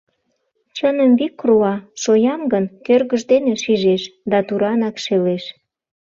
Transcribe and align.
Чыным 0.75 1.11
вик 1.19 1.37
руа, 1.47 1.75
шоям 2.01 2.41
гын 2.51 2.65
кӧргыж 2.85 3.21
дене 3.31 3.53
шижеш, 3.63 4.03
да 4.31 4.37
туранак 4.47 4.95
шелеш. 5.05 5.43